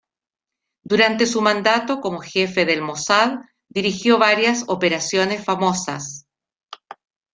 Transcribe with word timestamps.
Durante 0.83 1.27
su 1.27 1.41
mandato 1.43 2.01
como 2.01 2.21
jefe 2.21 2.65
del 2.65 2.81
Mosad, 2.81 3.37
dirigió 3.69 4.17
varias 4.17 4.63
operaciones 4.65 5.45
famosas. 5.45 6.25